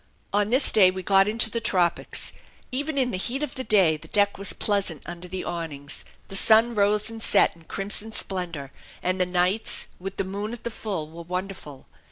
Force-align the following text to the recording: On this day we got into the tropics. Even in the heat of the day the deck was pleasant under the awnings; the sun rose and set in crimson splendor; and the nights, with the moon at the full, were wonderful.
On 0.33 0.49
this 0.49 0.71
day 0.71 0.89
we 0.89 1.03
got 1.03 1.27
into 1.27 1.51
the 1.51 1.61
tropics. 1.61 2.33
Even 2.71 2.97
in 2.97 3.11
the 3.11 3.19
heat 3.19 3.43
of 3.43 3.53
the 3.53 3.63
day 3.63 3.97
the 3.97 4.07
deck 4.07 4.35
was 4.39 4.51
pleasant 4.51 5.03
under 5.05 5.27
the 5.27 5.43
awnings; 5.43 6.03
the 6.27 6.35
sun 6.35 6.73
rose 6.73 7.11
and 7.11 7.21
set 7.21 7.55
in 7.55 7.65
crimson 7.65 8.11
splendor; 8.11 8.71
and 9.03 9.21
the 9.21 9.27
nights, 9.27 9.85
with 9.99 10.17
the 10.17 10.23
moon 10.23 10.53
at 10.53 10.63
the 10.63 10.71
full, 10.71 11.07
were 11.07 11.21
wonderful. 11.21 11.85